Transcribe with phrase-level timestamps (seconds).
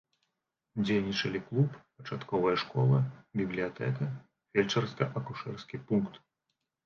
[0.83, 2.97] Дзейнічалі клуб, пачатковая школа,
[3.41, 4.05] бібліятэка,
[4.53, 6.13] фельчарска-акушэрскі пункт.